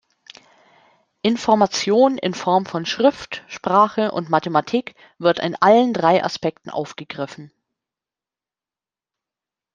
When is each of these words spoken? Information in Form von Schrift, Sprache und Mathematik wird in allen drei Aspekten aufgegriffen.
Information 1.21 2.17
in 2.17 2.33
Form 2.33 2.65
von 2.65 2.87
Schrift, 2.87 3.43
Sprache 3.47 4.11
und 4.11 4.31
Mathematik 4.31 4.95
wird 5.19 5.37
in 5.37 5.53
allen 5.55 5.93
drei 5.93 6.23
Aspekten 6.23 6.71
aufgegriffen. 6.71 7.51